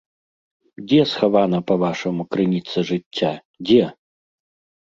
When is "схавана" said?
1.11-1.59